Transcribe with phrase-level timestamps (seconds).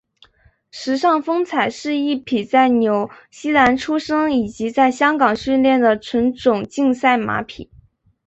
[0.71, 7.69] 时尚风采是一匹在纽西兰出生以及在香港训练的纯种竞赛马匹。